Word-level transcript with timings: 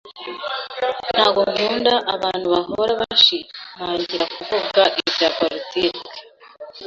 Ntabwo 1.13 1.39
nkunda 1.49 1.93
abantu 2.13 2.45
bahora 2.53 2.91
bashimangira 3.01 4.25
kuvuga 4.35 4.81
ibya 5.01 5.29
politiki. 5.37 6.17